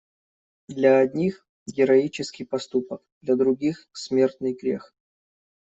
Для 0.67 0.97
одних- 1.03 1.45
героический 1.77 2.43
поступок, 2.43 3.03
для 3.21 3.35
других- 3.35 3.87
смертный 3.93 4.55
грех. 4.55 4.95